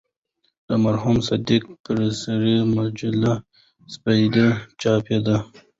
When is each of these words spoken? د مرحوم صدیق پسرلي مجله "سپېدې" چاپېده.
د 0.67 0.69
مرحوم 0.85 1.17
صدیق 1.29 1.63
پسرلي 1.83 2.57
مجله 2.75 3.33
"سپېدې" 3.93 4.47
چاپېده. 4.81 5.37